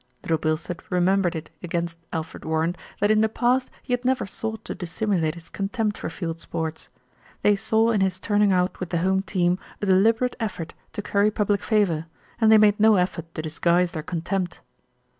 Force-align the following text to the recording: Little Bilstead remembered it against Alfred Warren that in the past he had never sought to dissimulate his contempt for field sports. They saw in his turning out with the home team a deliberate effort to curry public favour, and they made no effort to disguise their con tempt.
Little 0.23 0.39
Bilstead 0.39 0.79
remembered 0.89 1.35
it 1.35 1.51
against 1.61 1.99
Alfred 2.11 2.43
Warren 2.43 2.75
that 2.99 3.11
in 3.11 3.21
the 3.21 3.29
past 3.29 3.69
he 3.83 3.93
had 3.93 4.03
never 4.03 4.25
sought 4.25 4.65
to 4.65 4.73
dissimulate 4.73 5.35
his 5.35 5.47
contempt 5.47 5.95
for 5.99 6.09
field 6.09 6.39
sports. 6.39 6.89
They 7.43 7.55
saw 7.55 7.91
in 7.91 8.01
his 8.01 8.19
turning 8.19 8.51
out 8.51 8.79
with 8.79 8.89
the 8.89 8.97
home 9.05 9.21
team 9.21 9.59
a 9.79 9.85
deliberate 9.85 10.35
effort 10.39 10.73
to 10.93 11.03
curry 11.03 11.29
public 11.29 11.61
favour, 11.61 12.07
and 12.39 12.51
they 12.51 12.57
made 12.57 12.79
no 12.79 12.95
effort 12.95 13.31
to 13.35 13.43
disguise 13.43 13.91
their 13.91 14.01
con 14.01 14.21
tempt. 14.21 14.61